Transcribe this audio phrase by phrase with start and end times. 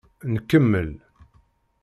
[0.33, 0.91] Nkemmel.